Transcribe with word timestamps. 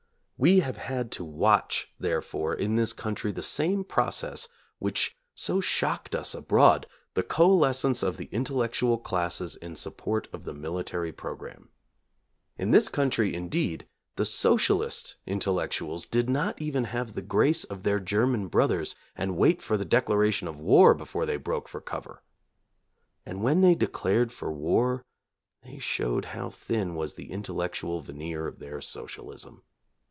We 0.43 0.61
have 0.61 0.77
had 0.77 1.11
to 1.11 1.23
watch, 1.23 1.93
therefore, 1.99 2.55
in 2.55 2.73
this 2.75 2.93
coun 2.93 3.13
try 3.13 3.29
the 3.31 3.43
same 3.43 3.83
process 3.83 4.49
which 4.79 5.15
so 5.35 5.59
shocked 5.61 6.15
us 6.15 6.33
abroad,— 6.33 6.87
the 7.13 7.21
coalescence 7.21 8.01
of 8.01 8.17
the 8.17 8.25
intellectual 8.31 8.97
classes 8.97 9.55
in 9.57 9.75
sup 9.75 9.97
port 9.97 10.27
of 10.33 10.43
the 10.43 10.55
military 10.55 11.13
programme. 11.13 11.69
In 12.57 12.71
this 12.71 12.89
country, 12.89 13.35
indeed, 13.35 13.85
the 14.15 14.25
socialist 14.25 15.15
intellectuals 15.27 16.07
did 16.07 16.27
not 16.27 16.59
even 16.59 16.85
have 16.85 17.13
the 17.13 17.21
grace 17.21 17.63
of 17.63 17.83
their 17.83 17.99
German 17.99 18.47
brothers 18.47 18.95
and 19.15 19.37
wait 19.37 19.61
for 19.61 19.77
the 19.77 19.85
declaration 19.85 20.47
of 20.47 20.59
war 20.59 20.95
before 20.95 21.27
they 21.27 21.37
broke 21.37 21.67
for 21.69 21.81
cover. 21.81 22.23
And 23.27 23.43
when 23.43 23.61
they 23.61 23.75
declared 23.75 24.31
for 24.33 24.51
war 24.51 25.03
they 25.61 25.77
showed 25.77 26.25
how 26.33 26.49
thin 26.49 26.95
was 26.95 27.13
the 27.13 27.29
intellectual 27.31 28.01
veneer 28.01 28.47
of 28.47 28.57
their 28.57 28.81
socialism. 28.81 29.61